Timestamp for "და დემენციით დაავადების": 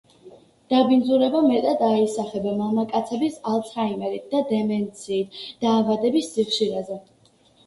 4.33-6.33